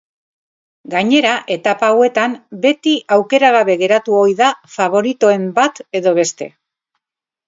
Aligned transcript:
Gainera 0.91 1.33
etapa 1.55 1.89
hauetan 1.95 2.31
beti 2.63 2.93
aukera 3.15 3.51
gabe 3.55 3.75
geratu 3.81 4.15
ohi 4.21 4.33
da 4.39 4.47
faboritoen 4.77 5.45
bat 5.61 5.83
edo 6.01 6.15
beste. 6.21 6.49